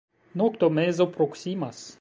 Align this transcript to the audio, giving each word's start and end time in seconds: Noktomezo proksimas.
Noktomezo 0.41 1.07
proksimas. 1.19 1.89